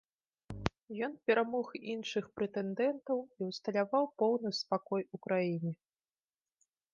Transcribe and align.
Ён 1.07 1.11
перамог 1.31 1.67
іншых 1.95 2.25
прэтэндэнтаў 2.37 3.17
і 3.27 3.41
ўсталяваў 3.51 4.09
поўны 4.23 4.51
спакой 4.61 5.01
у 5.19 5.21
краіне. 5.29 5.71